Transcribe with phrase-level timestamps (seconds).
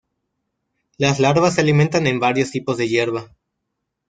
[0.97, 3.29] Las larvas se alimentan en varios tipos de hierba.